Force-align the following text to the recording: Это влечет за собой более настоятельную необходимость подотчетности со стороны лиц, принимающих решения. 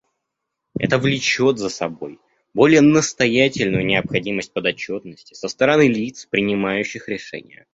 Это 0.79 0.97
влечет 0.97 1.59
за 1.59 1.69
собой 1.69 2.19
более 2.55 2.81
настоятельную 2.81 3.85
необходимость 3.85 4.51
подотчетности 4.51 5.35
со 5.35 5.47
стороны 5.47 5.87
лиц, 5.87 6.25
принимающих 6.25 7.07
решения. 7.07 7.67